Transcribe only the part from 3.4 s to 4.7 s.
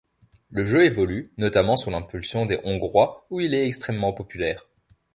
est extrêmement populaire.